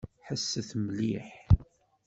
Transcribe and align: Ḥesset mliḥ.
Ḥesset 0.27 0.69
mliḥ. 0.85 1.29